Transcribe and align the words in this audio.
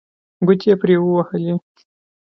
ګوتې 0.45 0.65
یې 0.69 0.75
پرې 0.81 0.95
ووهلې. 0.99 1.53